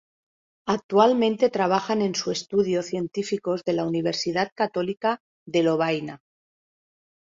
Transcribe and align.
Actualmente 0.67 1.51
trabajan 1.51 2.01
en 2.01 2.15
su 2.15 2.31
estudio 2.31 2.81
científicos 2.81 3.63
de 3.63 3.73
la 3.73 3.85
Universidad 3.85 4.49
Católica 4.55 5.21
de 5.45 5.61
Lovaina. 5.61 6.23